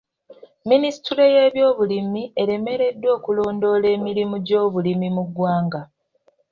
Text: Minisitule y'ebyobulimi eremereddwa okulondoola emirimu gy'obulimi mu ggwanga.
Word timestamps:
Minisitule 0.69 1.23
y'ebyobulimi 1.33 2.21
eremereddwa 2.41 3.09
okulondoola 3.17 3.87
emirimu 3.95 4.35
gy'obulimi 4.47 5.07
mu 5.15 5.23
ggwanga. 5.27 5.81